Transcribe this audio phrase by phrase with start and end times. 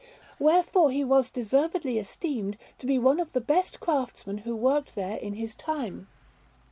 [0.39, 5.17] Wherefore he was deservedly esteemed to be one of the best craftsmen who worked there
[5.17, 6.07] in his time.